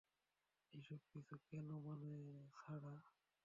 [0.73, 2.11] এই সব কিছু কোনো মানে
[2.53, 2.93] ছাড়া?